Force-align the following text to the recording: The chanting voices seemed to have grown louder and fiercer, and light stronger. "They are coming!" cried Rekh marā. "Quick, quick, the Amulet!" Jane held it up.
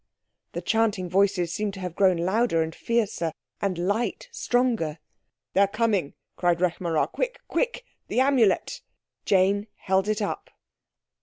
The 0.53 0.63
chanting 0.63 1.07
voices 1.11 1.53
seemed 1.53 1.75
to 1.75 1.79
have 1.81 1.93
grown 1.95 2.17
louder 2.17 2.63
and 2.63 2.73
fiercer, 2.73 3.31
and 3.61 3.77
light 3.77 4.29
stronger. 4.31 4.97
"They 5.53 5.61
are 5.61 5.67
coming!" 5.67 6.15
cried 6.37 6.59
Rekh 6.59 6.79
marā. 6.79 7.11
"Quick, 7.11 7.39
quick, 7.47 7.85
the 8.07 8.19
Amulet!" 8.19 8.81
Jane 9.25 9.67
held 9.75 10.07
it 10.07 10.19
up. 10.19 10.49